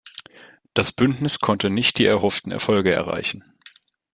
Das 0.73 0.91
Bündnis 0.91 1.37
konnte 1.41 1.69
nicht 1.69 1.99
die 1.99 2.05
erhofften 2.05 2.51
Erfolge 2.51 2.91
erreichen. 2.91 3.43